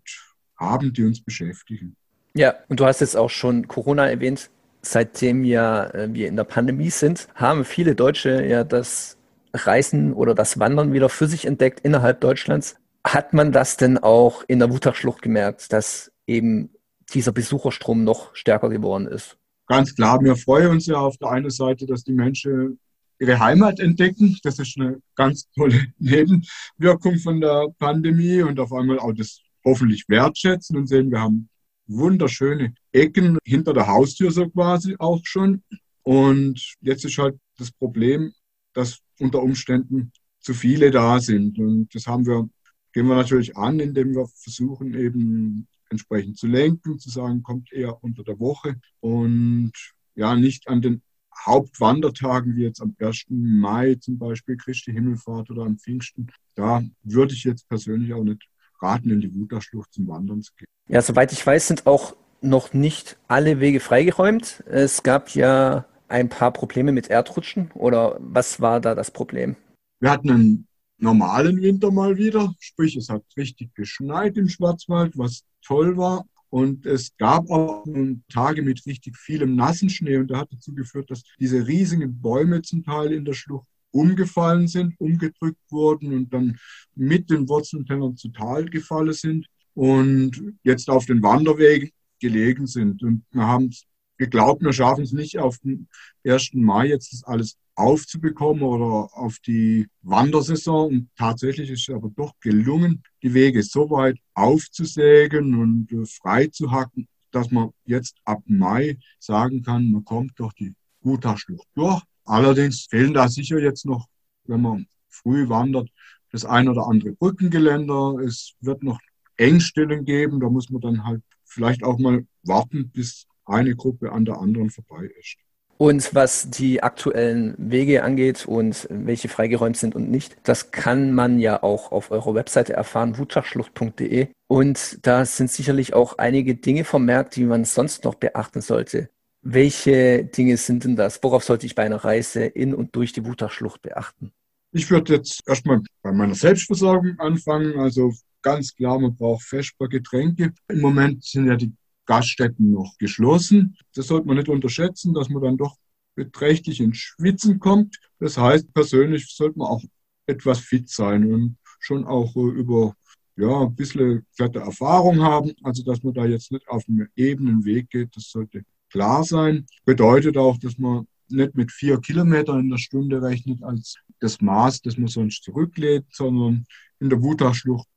haben, 0.57 0.93
die 0.93 1.03
uns 1.03 1.21
beschäftigen. 1.21 1.95
Ja, 2.33 2.55
und 2.69 2.79
du 2.79 2.85
hast 2.85 3.01
jetzt 3.01 3.15
auch 3.15 3.29
schon 3.29 3.67
Corona 3.67 4.07
erwähnt 4.07 4.49
seitdem 4.85 5.43
ja 5.43 5.85
äh, 5.87 6.13
wir 6.13 6.27
in 6.27 6.35
der 6.35 6.43
Pandemie 6.43 6.89
sind, 6.89 7.27
haben 7.35 7.65
viele 7.65 7.95
Deutsche 7.95 8.45
ja 8.45 8.63
das 8.63 9.17
Reisen 9.53 10.13
oder 10.13 10.35
das 10.35 10.59
Wandern 10.59 10.93
wieder 10.93 11.09
für 11.09 11.27
sich 11.27 11.45
entdeckt 11.45 11.79
innerhalb 11.81 12.21
Deutschlands. 12.21 12.75
Hat 13.05 13.33
man 13.33 13.51
das 13.51 13.77
denn 13.77 13.97
auch 13.97 14.43
in 14.47 14.59
der 14.59 14.71
Wutachschlucht 14.71 15.21
gemerkt, 15.21 15.71
dass 15.71 16.11
eben 16.27 16.69
dieser 17.13 17.31
Besucherstrom 17.31 18.03
noch 18.03 18.35
stärker 18.35 18.69
geworden 18.69 19.07
ist? 19.07 19.37
Ganz 19.67 19.95
klar, 19.95 20.21
wir 20.21 20.35
freuen 20.35 20.71
uns 20.71 20.85
ja 20.87 20.97
auf 20.97 21.17
der 21.17 21.29
einen 21.29 21.49
Seite, 21.49 21.85
dass 21.85 22.03
die 22.03 22.13
Menschen 22.13 22.79
ihre 23.19 23.39
Heimat 23.39 23.79
entdecken. 23.79 24.37
Das 24.43 24.59
ist 24.59 24.77
eine 24.79 24.99
ganz 25.15 25.49
tolle 25.55 25.85
Nebenwirkung 25.99 27.17
von 27.19 27.41
der 27.41 27.67
Pandemie 27.79 28.41
und 28.41 28.59
auf 28.59 28.73
einmal 28.73 28.99
auch 28.99 29.13
das 29.13 29.39
hoffentlich 29.63 30.05
wertschätzen 30.07 30.77
und 30.77 30.87
sehen, 30.87 31.09
wir 31.09 31.21
haben 31.21 31.49
wunderschöne 31.87 32.73
Ecken 32.91 33.37
hinter 33.43 33.73
der 33.73 33.87
Haustür 33.87 34.31
so 34.31 34.49
quasi 34.49 34.95
auch 34.99 35.21
schon. 35.23 35.63
Und 36.03 36.75
jetzt 36.81 37.05
ist 37.05 37.17
halt 37.17 37.37
das 37.57 37.71
Problem, 37.71 38.33
dass 38.73 38.99
unter 39.19 39.41
Umständen 39.41 40.11
zu 40.39 40.53
viele 40.53 40.91
da 40.91 41.19
sind. 41.19 41.57
Und 41.57 41.93
das 41.93 42.07
haben 42.07 42.25
wir, 42.25 42.49
gehen 42.93 43.07
wir 43.07 43.15
natürlich 43.15 43.57
an, 43.57 43.79
indem 43.79 44.13
wir 44.13 44.27
versuchen 44.27 44.93
eben 44.93 45.67
entsprechend 45.89 46.37
zu 46.37 46.47
lenken, 46.47 46.99
zu 46.99 47.09
sagen, 47.09 47.43
kommt 47.43 47.71
eher 47.71 48.03
unter 48.03 48.23
der 48.23 48.39
Woche 48.39 48.75
und 48.99 49.71
ja, 50.15 50.35
nicht 50.35 50.67
an 50.67 50.81
den 50.81 51.01
Hauptwandertagen 51.45 52.55
wie 52.55 52.63
jetzt 52.63 52.81
am 52.81 52.95
1. 52.99 53.25
Mai 53.29 53.95
zum 53.95 54.17
Beispiel, 54.17 54.57
Christi 54.57 54.93
Himmelfahrt 54.93 55.49
oder 55.51 55.63
am 55.63 55.77
Pfingsten. 55.77 56.27
Da 56.55 56.83
würde 57.03 57.33
ich 57.33 57.43
jetzt 57.43 57.67
persönlich 57.67 58.13
auch 58.13 58.23
nicht 58.23 58.47
raten, 58.85 59.09
in 59.09 59.21
die 59.21 59.33
Wutachschlucht 59.33 59.93
zum 59.93 60.07
Wandern 60.07 60.41
zu 60.41 60.53
gehen. 60.55 60.67
Ja, 60.87 61.01
soweit 61.01 61.31
ich 61.31 61.45
weiß, 61.45 61.67
sind 61.67 61.87
auch 61.87 62.15
noch 62.41 62.73
nicht 62.73 63.17
alle 63.27 63.59
Wege 63.59 63.79
freigeräumt. 63.79 64.63
Es 64.67 65.03
gab 65.03 65.31
ja 65.31 65.85
ein 66.07 66.29
paar 66.29 66.51
Probleme 66.51 66.91
mit 66.91 67.09
Erdrutschen 67.09 67.71
oder 67.73 68.17
was 68.19 68.61
war 68.61 68.79
da 68.79 68.93
das 68.95 69.11
Problem? 69.11 69.55
Wir 69.99 70.11
hatten 70.11 70.29
einen 70.29 70.67
normalen 70.97 71.61
Winter 71.61 71.91
mal 71.91 72.17
wieder, 72.17 72.53
sprich 72.59 72.95
es 72.95 73.09
hat 73.09 73.23
richtig 73.37 73.73
geschneit 73.73 74.37
im 74.37 74.47
Schwarzwald, 74.47 75.17
was 75.17 75.43
toll 75.63 75.97
war. 75.97 76.25
Und 76.49 76.85
es 76.85 77.17
gab 77.17 77.49
auch 77.49 77.83
Tage 78.31 78.61
mit 78.61 78.85
richtig 78.85 79.17
vielem 79.17 79.55
nassen 79.55 79.89
Schnee 79.89 80.17
und 80.17 80.31
da 80.31 80.39
hat 80.39 80.53
dazu 80.53 80.73
geführt, 80.73 81.11
dass 81.11 81.23
diese 81.37 81.67
riesigen 81.67 82.21
Bäume 82.21 82.61
zum 82.61 82.83
Teil 82.83 83.11
in 83.11 83.25
der 83.25 83.33
Schlucht 83.33 83.67
umgefallen 83.95 84.67
sind, 84.67 84.99
umgedrückt 84.99 85.61
wurden 85.69 86.13
und 86.13 86.33
dann 86.33 86.57
mit 86.95 87.29
den 87.29 87.47
Wurzeltellern 87.47 88.17
zu 88.17 88.29
Tal 88.29 88.65
gefallen 88.65 89.13
sind 89.13 89.47
und 89.73 90.57
jetzt 90.63 90.89
auf 90.89 91.05
den 91.05 91.23
Wanderwegen 91.23 91.91
gelegen 92.19 92.67
sind. 92.67 93.01
Und 93.03 93.23
wir 93.31 93.47
haben 93.47 93.69
geglaubt, 94.17 94.61
wir 94.61 94.73
schaffen 94.73 95.03
es 95.05 95.13
nicht 95.13 95.39
auf 95.39 95.57
den 95.59 95.87
1. 96.25 96.51
Mai 96.53 96.87
jetzt 96.87 97.13
das 97.13 97.23
alles 97.23 97.57
aufzubekommen 97.75 98.63
oder 98.63 99.09
auf 99.13 99.37
die 99.39 99.87
Wandersaison. 100.01 100.91
Und 100.91 101.09
tatsächlich 101.17 101.69
ist 101.69 101.87
es 101.87 101.95
aber 101.95 102.09
doch 102.15 102.33
gelungen, 102.41 103.01
die 103.23 103.33
Wege 103.33 103.63
so 103.63 103.89
weit 103.89 104.17
aufzusägen 104.33 105.55
und 105.55 105.91
äh, 105.91 106.05
frei 106.05 106.47
zu 106.47 106.71
hacken, 106.71 107.07
dass 107.31 107.49
man 107.49 107.69
jetzt 107.85 108.17
ab 108.25 108.41
Mai 108.45 108.97
sagen 109.19 109.61
kann, 109.61 109.89
man 109.91 110.03
kommt 110.03 110.33
durch 110.37 110.53
die 110.53 110.73
Gutachschlucht 111.01 111.67
durch. 111.75 112.01
Allerdings 112.25 112.87
fehlen 112.89 113.13
da 113.13 113.27
sicher 113.27 113.59
jetzt 113.59 113.85
noch, 113.85 114.07
wenn 114.45 114.61
man 114.61 114.87
früh 115.09 115.47
wandert, 115.47 115.89
das 116.31 116.45
ein 116.45 116.67
oder 116.67 116.87
andere 116.87 117.11
Brückengeländer. 117.13 118.17
Es 118.25 118.53
wird 118.59 118.83
noch 118.83 118.99
Engstellen 119.37 120.05
geben. 120.05 120.39
Da 120.39 120.49
muss 120.49 120.69
man 120.69 120.81
dann 120.81 121.03
halt 121.03 121.21
vielleicht 121.45 121.83
auch 121.83 121.97
mal 121.99 122.25
warten, 122.43 122.89
bis 122.89 123.27
eine 123.45 123.75
Gruppe 123.75 124.11
an 124.11 124.25
der 124.25 124.39
anderen 124.39 124.69
vorbei 124.69 125.09
ist. 125.19 125.37
Und 125.77 126.15
was 126.15 126.49
die 126.49 126.83
aktuellen 126.83 127.53
Wege 127.57 128.03
angeht 128.03 128.45
und 128.45 128.87
welche 128.89 129.27
freigeräumt 129.27 129.75
sind 129.75 129.93
und 129.93 130.09
nicht, 130.09 130.37
das 130.43 130.71
kann 130.71 131.13
man 131.13 131.37
ja 131.37 131.63
auch 131.63 131.91
auf 131.91 132.11
eurer 132.11 132.33
Webseite 132.33 132.73
erfahren, 132.73 133.17
wutachschlucht.de. 133.17 134.29
Und 134.47 135.05
da 135.05 135.25
sind 135.25 135.51
sicherlich 135.51 135.93
auch 135.93 136.17
einige 136.17 136.55
Dinge 136.55 136.85
vermerkt, 136.85 137.35
die 137.35 137.43
man 137.43 137.65
sonst 137.65 138.05
noch 138.05 138.15
beachten 138.15 138.61
sollte. 138.61 139.09
Welche 139.47 140.25
Dinge 140.25 140.57
sind 140.57 140.85
denn 140.85 140.95
das? 140.95 141.21
Worauf 141.21 141.43
sollte 141.43 141.67
ich 141.67 141.75
bei 141.75 141.83
einer 141.83 142.03
Reise 142.03 142.45
in 142.45 142.73
und 142.73 142.95
durch 142.95 143.13
die 143.13 143.23
Wutachschlucht 143.23 143.83
beachten? 143.83 144.31
Ich 144.71 144.89
würde 144.89 145.13
jetzt 145.13 145.43
erstmal 145.47 145.81
bei 146.01 146.11
meiner 146.11 146.33
Selbstversorgung 146.33 147.19
anfangen. 147.19 147.77
Also 147.79 148.11
ganz 148.41 148.73
klar, 148.75 148.99
man 148.99 149.15
braucht 149.15 149.43
festbar 149.43 149.87
Getränke. 149.87 150.51
Im 150.67 150.81
Moment 150.81 151.23
sind 151.23 151.45
ja 151.45 151.55
die 151.55 151.71
Gaststätten 152.07 152.71
noch 152.71 152.97
geschlossen. 152.97 153.77
Das 153.93 154.07
sollte 154.07 154.25
man 154.25 154.37
nicht 154.37 154.49
unterschätzen, 154.49 155.13
dass 155.13 155.29
man 155.29 155.43
dann 155.43 155.57
doch 155.57 155.77
beträchtlich 156.15 156.81
ins 156.81 156.97
Schwitzen 156.97 157.59
kommt. 157.59 157.99
Das 158.19 158.39
heißt, 158.39 158.73
persönlich 158.73 159.27
sollte 159.29 159.59
man 159.59 159.67
auch 159.67 159.83
etwas 160.25 160.59
fit 160.59 160.89
sein 160.89 161.31
und 161.31 161.57
schon 161.79 162.03
auch 162.03 162.35
äh, 162.35 162.39
über 162.39 162.95
ja, 163.35 163.61
ein 163.61 163.75
bisschen 163.75 164.25
fette 164.31 164.59
Erfahrung 164.59 165.21
haben. 165.21 165.51
Also, 165.61 165.83
dass 165.83 166.01
man 166.01 166.15
da 166.15 166.25
jetzt 166.25 166.51
nicht 166.51 166.67
auf 166.67 166.83
einem 166.89 167.09
ebenen 167.15 167.63
Weg 167.63 167.91
geht, 167.91 168.15
das 168.15 168.31
sollte 168.31 168.63
klar 168.95 169.25
sein. 169.25 169.65
Bedeutet 169.83 170.37
auch, 170.37 170.57
dass 170.57 170.77
man 170.77 171.05
nicht 171.27 171.55
mit 171.55 171.71
vier 171.71 171.99
Kilometern 171.99 172.61
in 172.61 172.69
der 172.69 172.77
Stunde 172.77 173.21
rechnet 173.21 173.61
als 173.61 173.97
das 174.21 174.39
Maß, 174.39 174.81
das 174.83 174.97
man 174.97 175.07
sonst 175.07 175.43
zurücklädt, 175.43 176.05
sondern 176.11 176.65
in 176.99 177.09
der 177.09 177.21
Wutachschlucht 177.21 177.87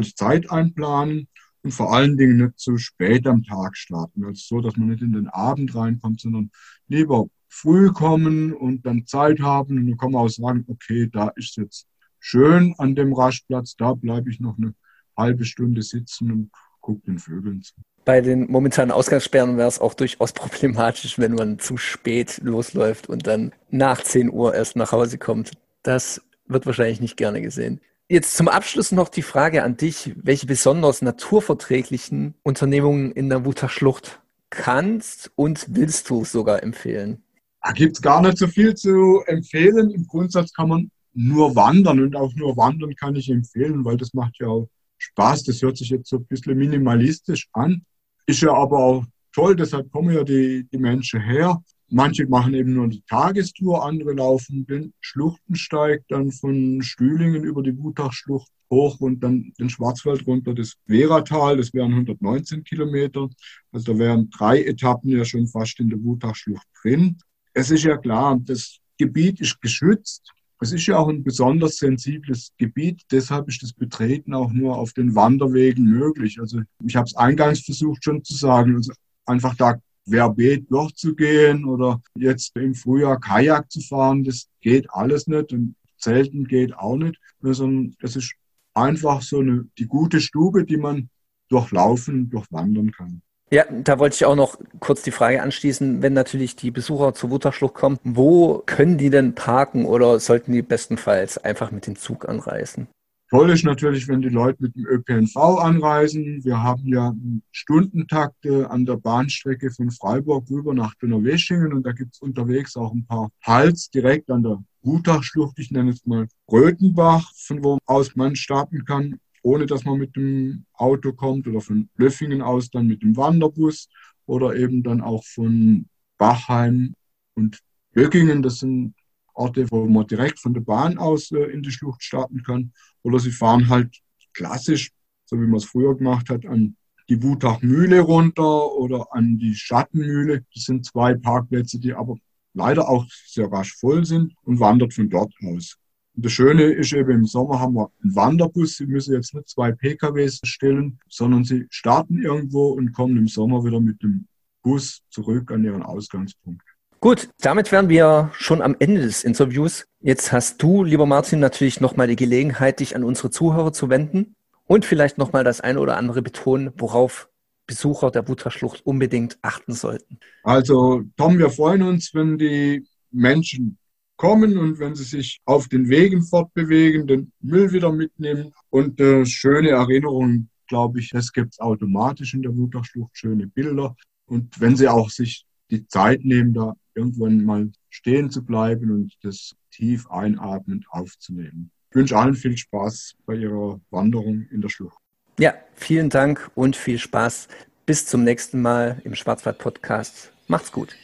ich 0.00 0.16
Zeit 0.16 0.50
einplanen 0.50 1.28
und 1.62 1.72
vor 1.72 1.94
allen 1.94 2.16
Dingen 2.16 2.36
nicht 2.38 2.58
zu 2.58 2.76
spät 2.76 3.26
am 3.26 3.42
Tag 3.42 3.76
starten. 3.76 4.24
Also 4.24 4.42
so, 4.44 4.60
dass 4.60 4.76
man 4.76 4.88
nicht 4.88 5.00
in 5.00 5.12
den 5.12 5.28
Abend 5.28 5.74
reinkommt, 5.74 6.20
sondern 6.20 6.50
lieber 6.88 7.26
früh 7.48 7.90
kommen 7.92 8.52
und 8.52 8.84
dann 8.84 9.06
Zeit 9.06 9.40
haben 9.40 9.78
und 9.78 9.86
dann 9.86 9.96
kann 9.96 10.12
man 10.12 10.24
auch 10.24 10.28
sagen, 10.28 10.64
okay, 10.66 11.08
da 11.10 11.28
ist 11.36 11.56
jetzt 11.56 11.86
schön 12.18 12.74
an 12.78 12.94
dem 12.96 13.12
Rastplatz, 13.14 13.76
da 13.76 13.94
bleibe 13.94 14.30
ich 14.30 14.40
noch 14.40 14.58
eine 14.58 14.74
halbe 15.16 15.44
Stunde 15.44 15.82
sitzen 15.82 16.32
und 16.32 16.50
gucke 16.88 17.02
den 17.02 17.18
Vögeln 17.18 17.60
zu. 17.60 17.74
Bei 18.06 18.22
den 18.22 18.50
momentanen 18.50 18.92
Ausgangssperren 18.92 19.58
wäre 19.58 19.68
es 19.68 19.78
auch 19.78 19.92
durchaus 19.92 20.32
problematisch, 20.42 21.18
wenn 21.18 21.34
man 21.34 21.58
zu 21.58 21.76
spät 21.76 22.40
losläuft 22.42 23.10
und 23.10 23.26
dann 23.26 23.52
nach 23.70 24.02
10 24.02 24.30
Uhr 24.30 24.54
erst 24.54 24.76
nach 24.76 24.92
Hause 24.92 25.18
kommt. 25.18 25.52
Das 25.82 26.22
wird 26.46 26.64
wahrscheinlich 26.64 27.02
nicht 27.02 27.18
gerne 27.18 27.42
gesehen. 27.42 27.82
Jetzt 28.08 28.38
zum 28.38 28.48
Abschluss 28.48 28.90
noch 28.90 29.10
die 29.10 29.20
Frage 29.20 29.64
an 29.64 29.76
dich, 29.76 30.14
welche 30.16 30.46
besonders 30.46 31.02
naturverträglichen 31.02 32.34
Unternehmungen 32.42 33.12
in 33.12 33.28
der 33.28 33.44
Wutachschlucht 33.44 34.20
kannst 34.48 35.30
und 35.36 35.66
willst 35.68 36.08
du 36.08 36.24
sogar 36.24 36.62
empfehlen? 36.62 37.22
Da 37.62 37.72
gibt 37.72 37.96
es 37.96 38.02
gar 38.02 38.22
nicht 38.22 38.38
so 38.38 38.46
viel 38.46 38.74
zu 38.74 39.22
empfehlen. 39.26 39.90
Im 39.90 40.06
Grundsatz 40.06 40.54
kann 40.54 40.70
man 40.70 40.90
nur 41.12 41.54
wandern 41.54 42.00
und 42.00 42.16
auch 42.16 42.32
nur 42.34 42.56
wandern 42.56 42.94
kann 42.94 43.14
ich 43.14 43.28
empfehlen, 43.28 43.84
weil 43.84 43.98
das 43.98 44.14
macht 44.14 44.38
ja 44.40 44.46
auch 44.46 44.70
Spaß. 45.10 45.44
Das 45.44 45.62
hört 45.62 45.76
sich 45.76 45.90
jetzt 45.90 46.08
so 46.08 46.16
ein 46.16 46.26
bisschen 46.26 46.56
minimalistisch 46.56 47.48
an, 47.52 47.82
ist 48.26 48.42
ja 48.42 48.52
aber 48.52 48.78
auch 48.78 49.04
toll, 49.32 49.56
deshalb 49.56 49.90
kommen 49.90 50.14
ja 50.14 50.24
die, 50.24 50.66
die 50.70 50.78
Menschen 50.78 51.20
her. 51.20 51.62
Manche 51.90 52.26
machen 52.26 52.52
eben 52.52 52.74
nur 52.74 52.88
die 52.88 53.02
Tagestour, 53.08 53.84
andere 53.84 54.12
laufen 54.12 54.66
den 54.66 54.92
Schluchtensteig 55.00 56.04
dann 56.08 56.30
von 56.30 56.82
Stühlingen 56.82 57.44
über 57.44 57.62
die 57.62 57.78
Wutachschlucht 57.78 58.50
hoch 58.70 59.00
und 59.00 59.20
dann 59.20 59.52
den 59.58 59.70
Schwarzwald 59.70 60.26
runter, 60.26 60.54
das 60.54 60.74
Weratal, 60.86 61.56
das 61.56 61.72
wären 61.72 61.92
119 61.92 62.64
Kilometer. 62.64 63.28
Also 63.72 63.92
da 63.92 63.98
wären 63.98 64.28
drei 64.28 64.62
Etappen 64.62 65.10
ja 65.10 65.24
schon 65.24 65.46
fast 65.46 65.80
in 65.80 65.88
der 65.88 66.02
Wutachschlucht 66.02 66.66
drin. 66.82 67.16
Es 67.54 67.70
ist 67.70 67.84
ja 67.84 67.96
klar, 67.96 68.38
das 68.42 68.78
Gebiet 68.98 69.40
ist 69.40 69.60
geschützt. 69.60 70.30
Es 70.60 70.72
ist 70.72 70.86
ja 70.86 70.98
auch 70.98 71.08
ein 71.08 71.22
besonders 71.22 71.76
sensibles 71.76 72.52
Gebiet, 72.58 73.02
deshalb 73.12 73.48
ist 73.48 73.62
das 73.62 73.72
Betreten 73.72 74.34
auch 74.34 74.52
nur 74.52 74.76
auf 74.76 74.92
den 74.92 75.14
Wanderwegen 75.14 75.84
möglich. 75.84 76.40
Also 76.40 76.62
ich 76.84 76.96
habe 76.96 77.06
es 77.06 77.16
eingangs 77.16 77.60
versucht 77.60 78.02
schon 78.02 78.24
zu 78.24 78.34
sagen, 78.34 78.74
also 78.74 78.92
einfach 79.24 79.54
da 79.54 79.78
querbeet 80.08 80.70
durchzugehen 80.70 81.64
oder 81.64 82.00
jetzt 82.16 82.56
im 82.56 82.74
Frühjahr 82.74 83.20
Kajak 83.20 83.70
zu 83.70 83.80
fahren, 83.80 84.24
das 84.24 84.48
geht 84.60 84.90
alles 84.90 85.26
nicht 85.26 85.52
und 85.52 85.74
Zelten 85.98 86.46
geht 86.46 86.74
auch 86.76 86.96
nicht, 86.96 87.18
sondern 87.40 87.94
es 88.00 88.16
ist 88.16 88.34
einfach 88.74 89.22
so 89.22 89.40
eine, 89.40 89.66
die 89.78 89.86
gute 89.86 90.20
Stube, 90.20 90.64
die 90.64 90.76
man 90.76 91.10
durchlaufen, 91.48 92.30
durchwandern 92.30 92.92
kann. 92.92 93.22
Ja, 93.50 93.64
da 93.70 93.98
wollte 93.98 94.14
ich 94.14 94.24
auch 94.26 94.36
noch 94.36 94.58
kurz 94.78 95.02
die 95.02 95.10
Frage 95.10 95.42
anschließen, 95.42 96.02
wenn 96.02 96.12
natürlich 96.12 96.54
die 96.54 96.70
Besucher 96.70 97.14
zur 97.14 97.30
Wutachschlucht 97.30 97.74
kommen, 97.74 97.98
wo 98.04 98.62
können 98.66 98.98
die 98.98 99.08
denn 99.08 99.34
parken 99.34 99.86
oder 99.86 100.20
sollten 100.20 100.52
die 100.52 100.60
bestenfalls 100.60 101.38
einfach 101.38 101.70
mit 101.70 101.86
dem 101.86 101.96
Zug 101.96 102.28
anreisen? 102.28 102.88
Toll 103.30 103.50
ist 103.50 103.64
natürlich, 103.64 104.08
wenn 104.08 104.22
die 104.22 104.30
Leute 104.30 104.62
mit 104.62 104.74
dem 104.74 104.86
ÖPNV 104.86 105.36
anreisen. 105.36 106.42
Wir 106.44 106.62
haben 106.62 106.86
ja 106.86 107.14
Stundentakte 107.50 108.70
an 108.70 108.86
der 108.86 108.96
Bahnstrecke 108.96 109.70
von 109.70 109.90
Freiburg 109.90 110.48
rüber 110.50 110.72
nach 110.72 110.94
Donaueschingen 110.94 111.74
und 111.74 111.84
da 111.84 111.92
gibt 111.92 112.14
es 112.14 112.20
unterwegs 112.20 112.76
auch 112.76 112.92
ein 112.92 113.06
paar 113.06 113.30
Hals 113.42 113.90
direkt 113.90 114.30
an 114.30 114.42
der 114.42 114.62
Gutachschlucht. 114.82 115.58
Ich 115.58 115.70
nenne 115.70 115.90
es 115.90 116.06
mal 116.06 116.26
Röthenbach, 116.50 117.30
von 117.34 117.62
wo 117.62 117.78
aus 117.84 118.16
man 118.16 118.34
starten 118.34 118.84
kann, 118.86 119.20
ohne 119.48 119.64
dass 119.64 119.84
man 119.84 119.98
mit 119.98 120.14
dem 120.14 120.66
Auto 120.74 121.12
kommt 121.14 121.46
oder 121.46 121.62
von 121.62 121.88
Löffingen 121.96 122.42
aus 122.42 122.68
dann 122.70 122.86
mit 122.86 123.02
dem 123.02 123.16
Wanderbus 123.16 123.88
oder 124.26 124.54
eben 124.54 124.82
dann 124.82 125.00
auch 125.00 125.24
von 125.24 125.86
Bachheim 126.18 126.94
und 127.34 127.58
Böckingen. 127.92 128.42
Das 128.42 128.58
sind 128.58 128.94
Orte, 129.32 129.66
wo 129.70 129.86
man 129.86 130.06
direkt 130.06 130.38
von 130.38 130.52
der 130.52 130.60
Bahn 130.60 130.98
aus 130.98 131.30
äh, 131.30 131.44
in 131.44 131.62
die 131.62 131.70
Schlucht 131.70 132.02
starten 132.02 132.42
kann. 132.42 132.72
Oder 133.02 133.20
sie 133.20 133.30
fahren 133.30 133.70
halt 133.70 133.96
klassisch, 134.34 134.90
so 135.24 135.36
wie 135.36 135.46
man 135.46 135.56
es 135.56 135.64
früher 135.64 135.96
gemacht 135.96 136.28
hat, 136.28 136.44
an 136.44 136.76
die 137.08 137.22
Wutachmühle 137.22 138.00
runter 138.00 138.72
oder 138.74 139.06
an 139.12 139.38
die 139.38 139.54
Schattenmühle. 139.54 140.44
Das 140.54 140.64
sind 140.64 140.84
zwei 140.84 141.14
Parkplätze, 141.14 141.78
die 141.78 141.94
aber 141.94 142.16
leider 142.52 142.86
auch 142.86 143.06
sehr 143.26 143.50
rasch 143.50 143.74
voll 143.76 144.04
sind 144.04 144.34
und 144.42 144.60
wandert 144.60 144.92
von 144.92 145.08
dort 145.08 145.32
aus. 145.42 145.78
Das 146.20 146.32
Schöne 146.32 146.64
ist 146.64 146.92
eben, 146.92 147.12
im 147.12 147.26
Sommer 147.26 147.60
haben 147.60 147.74
wir 147.74 147.92
einen 148.02 148.16
Wanderbus. 148.16 148.78
Sie 148.78 148.86
müssen 148.86 149.14
jetzt 149.14 149.34
nicht 149.34 149.48
zwei 149.48 149.70
PKWs 149.70 150.40
stellen, 150.42 150.98
sondern 151.08 151.44
sie 151.44 151.66
starten 151.70 152.20
irgendwo 152.20 152.70
und 152.70 152.92
kommen 152.92 153.16
im 153.16 153.28
Sommer 153.28 153.64
wieder 153.64 153.78
mit 153.78 154.02
dem 154.02 154.26
Bus 154.62 155.00
zurück 155.10 155.52
an 155.52 155.62
ihren 155.62 155.84
Ausgangspunkt. 155.84 156.62
Gut, 156.98 157.30
damit 157.40 157.70
wären 157.70 157.88
wir 157.88 158.32
schon 158.32 158.62
am 158.62 158.74
Ende 158.80 159.02
des 159.02 159.22
Interviews. 159.22 159.86
Jetzt 160.00 160.32
hast 160.32 160.60
du, 160.60 160.82
lieber 160.82 161.06
Martin, 161.06 161.38
natürlich 161.38 161.80
nochmal 161.80 162.08
die 162.08 162.16
Gelegenheit, 162.16 162.80
dich 162.80 162.96
an 162.96 163.04
unsere 163.04 163.30
Zuhörer 163.30 163.72
zu 163.72 163.88
wenden 163.88 164.34
und 164.66 164.84
vielleicht 164.84 165.18
nochmal 165.18 165.44
das 165.44 165.60
eine 165.60 165.78
oder 165.78 165.96
andere 165.96 166.20
betonen, 166.20 166.72
worauf 166.76 167.28
Besucher 167.68 168.10
der 168.10 168.26
Wutachschlucht 168.26 168.84
unbedingt 168.84 169.38
achten 169.42 169.72
sollten. 169.72 170.18
Also, 170.42 171.04
Tom, 171.16 171.38
wir 171.38 171.50
freuen 171.50 171.82
uns, 171.82 172.12
wenn 172.12 172.38
die 172.38 172.84
Menschen 173.12 173.78
kommen 174.18 174.58
und 174.58 174.78
wenn 174.78 174.94
sie 174.94 175.04
sich 175.04 175.40
auf 175.46 175.68
den 175.68 175.88
Wegen 175.88 176.22
fortbewegen, 176.22 177.06
den 177.06 177.32
Müll 177.40 177.72
wieder 177.72 177.90
mitnehmen 177.90 178.52
und 178.68 179.00
äh, 179.00 179.24
schöne 179.24 179.70
Erinnerungen, 179.70 180.50
glaube 180.66 181.00
ich, 181.00 181.10
das 181.10 181.32
gibt 181.32 181.54
es 181.54 181.60
automatisch 181.60 182.34
in 182.34 182.42
der 182.42 182.54
Wutachschlucht, 182.54 183.16
schöne 183.16 183.46
Bilder. 183.46 183.96
Und 184.26 184.60
wenn 184.60 184.76
sie 184.76 184.88
auch 184.88 185.08
sich 185.08 185.46
die 185.70 185.86
Zeit 185.86 186.24
nehmen, 186.24 186.52
da 186.52 186.74
irgendwann 186.94 187.44
mal 187.44 187.70
stehen 187.88 188.30
zu 188.30 188.44
bleiben 188.44 188.90
und 188.90 189.14
das 189.22 189.54
tief 189.70 190.10
einatmend 190.10 190.86
aufzunehmen. 190.90 191.70
Ich 191.90 191.96
wünsche 191.96 192.18
allen 192.18 192.34
viel 192.34 192.56
Spaß 192.56 193.14
bei 193.24 193.36
ihrer 193.36 193.80
Wanderung 193.90 194.46
in 194.50 194.60
der 194.60 194.68
Schlucht. 194.68 194.98
Ja, 195.38 195.54
vielen 195.74 196.10
Dank 196.10 196.50
und 196.54 196.76
viel 196.76 196.98
Spaß 196.98 197.48
bis 197.86 198.04
zum 198.04 198.24
nächsten 198.24 198.60
Mal 198.60 199.00
im 199.04 199.14
Schwarzwald-Podcast. 199.14 200.32
Macht's 200.48 200.72
gut. 200.72 200.96